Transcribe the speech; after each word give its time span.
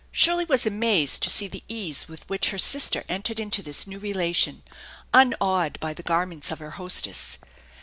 Shirley 0.11 0.45
was 0.45 0.65
amazed 0.65 1.21
to 1.21 1.29
see 1.29 1.47
the 1.47 1.63
ease 1.67 2.07
with 2.07 2.27
which 2.27 2.49
her 2.49 2.57
sister 2.57 3.03
entered 3.07 3.39
into 3.39 3.61
this 3.61 3.85
new 3.85 3.99
relation, 3.99 4.63
unawed 5.13 5.79
by 5.79 5.93
the 5.93 6.01
garments 6.01 6.49
of 6.49 6.57
her 6.57 6.71
hostess. 6.71 7.37